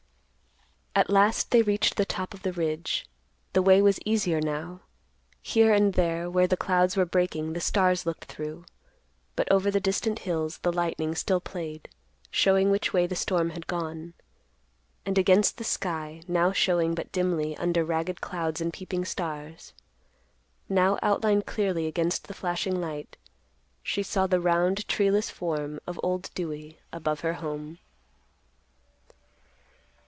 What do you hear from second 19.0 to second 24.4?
stars, now outlined clearly against the flashing light, she saw